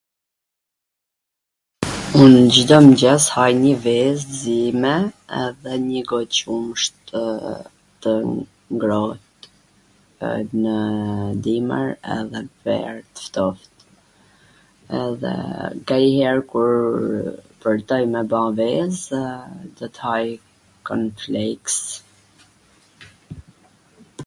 [2.21, 4.93] un Cdo mngjes haj njw vez t zime
[5.43, 6.95] edhe nji got qumsht
[8.05, 8.13] tw
[8.75, 9.31] ngrot
[10.63, 10.73] nw
[11.47, 11.87] dimwr,
[12.17, 13.75] edhe n ver t ftoft,
[15.05, 15.33] edhe
[15.83, 16.73] nganjwher kur
[17.61, 18.95] pwrtoj me ba vez
[19.77, 20.27] do t haj
[20.89, 21.75] korn fleiks